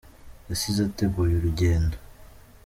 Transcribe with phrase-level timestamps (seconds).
[0.49, 1.95] Yasize ateguye urugendo